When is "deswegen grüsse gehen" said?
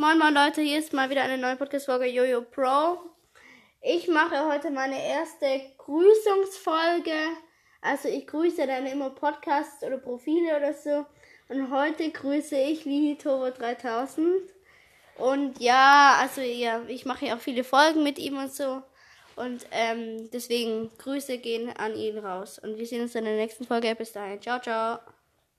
20.32-21.76